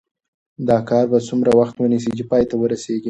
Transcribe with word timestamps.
دا 0.67 0.77
کار 0.89 1.05
به 1.11 1.17
څومره 1.27 1.51
وخت 1.59 1.75
ونیسي 1.77 2.11
چې 2.17 2.23
پای 2.29 2.43
ته 2.49 2.55
ورسیږي؟ 2.57 2.99